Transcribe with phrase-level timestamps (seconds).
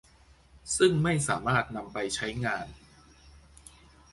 [0.77, 2.67] ซึ่งไม่สามารถนำไปใช้งาน